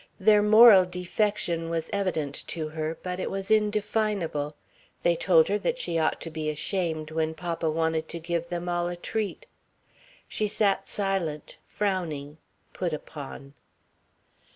[0.19, 4.55] Their moral defection was evident to her, but it was indefinable.
[5.03, 8.67] They told her that she ought to be ashamed when papa wanted to give them
[8.67, 9.45] all a treat.
[10.27, 12.39] She sat silent, frowning,
[12.73, 13.53] put upon.